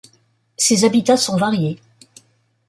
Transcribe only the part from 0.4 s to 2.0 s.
Ses habitats sont variés.